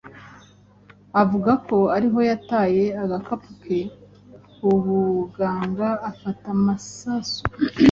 avuga 1.21 1.51
ko 1.67 1.77
ariho 1.95 2.19
yataye 2.29 2.83
agakapu 3.03 3.49
ke 3.61 3.79
k’ubuganga 4.55 5.89
afata 6.09 6.45
amasasu, 6.57 7.41